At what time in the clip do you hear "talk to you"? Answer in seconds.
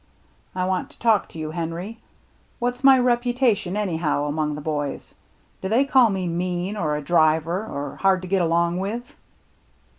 0.99-1.51